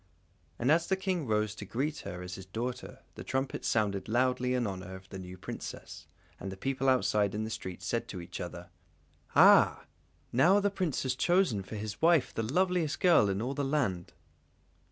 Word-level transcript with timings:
And 0.57 0.71
as 0.71 0.87
the 0.87 0.95
King 0.95 1.27
rose 1.27 1.53
to 1.53 1.63
greet 1.63 1.99
her 1.99 2.23
as 2.23 2.33
his 2.33 2.47
daughter, 2.47 3.03
the 3.13 3.23
trumpets 3.23 3.67
sounded 3.67 4.09
loudly 4.09 4.55
in 4.55 4.65
honour 4.65 4.95
of 4.95 5.07
the 5.09 5.19
new 5.19 5.37
Princess, 5.37 6.07
and 6.39 6.51
the 6.51 6.57
people 6.57 6.89
outside 6.89 7.35
in 7.35 7.43
the 7.43 7.51
street 7.51 7.83
said 7.83 8.07
to 8.07 8.19
each 8.19 8.41
other: 8.41 8.71
"Ah! 9.35 9.85
now 10.33 10.59
the 10.59 10.71
Prince 10.71 11.03
has 11.03 11.13
chosen 11.13 11.61
for 11.61 11.75
his 11.75 12.01
wife 12.01 12.33
the 12.33 12.41
loveliest 12.41 12.99
girl 12.99 13.29
in 13.29 13.43
all 13.43 13.53
the 13.53 13.63
land!" 13.63 14.13